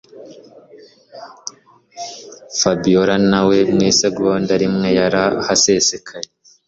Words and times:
Fabiora 2.59 3.15
nawe 3.31 3.57
mwisegonda 3.73 4.53
rimwe 4.61 4.87
yarahasesekaye 4.97 6.29